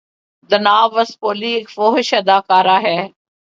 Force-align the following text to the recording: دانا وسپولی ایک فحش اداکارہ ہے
دانا 0.49 0.77
وسپولی 0.95 1.51
ایک 1.55 1.67
فحش 1.75 2.07
اداکارہ 2.19 2.77
ہے 2.85 2.99